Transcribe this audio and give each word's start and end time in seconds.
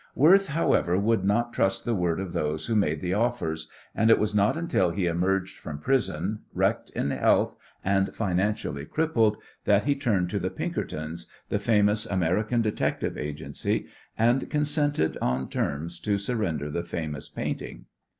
Worth, 0.15 0.47
however, 0.47 0.97
would 0.97 1.23
not 1.23 1.53
trust 1.53 1.85
the 1.85 1.93
word 1.93 2.19
of 2.19 2.33
those 2.33 2.65
who 2.65 2.75
made 2.75 3.01
the 3.01 3.13
offers, 3.13 3.69
and 3.93 4.09
it 4.09 4.17
was 4.17 4.33
not 4.33 4.57
until 4.57 4.89
he 4.89 5.05
emerged 5.05 5.59
from 5.59 5.77
prison, 5.77 6.39
wrecked 6.55 6.89
in 6.95 7.11
health 7.11 7.55
and 7.85 8.11
financially 8.15 8.83
crippled, 8.83 9.37
that 9.65 9.83
he 9.83 9.93
turned 9.95 10.27
to 10.31 10.39
the 10.39 10.49
Pinkertons, 10.49 11.27
the 11.49 11.59
famous 11.59 12.07
American 12.07 12.63
detective 12.63 13.15
agency, 13.15 13.85
and 14.17 14.49
consented 14.49 15.19
on 15.21 15.47
terms 15.49 15.99
to 15.99 16.17
surrender 16.17 16.71
the 16.71 16.83
famous 16.83 17.29
painting. 17.29 17.85